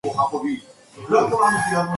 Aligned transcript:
His 0.03 0.15
nephew 0.15 0.39
is 0.45 0.61
Stephen 0.93 1.27
Hyams. 1.29 1.89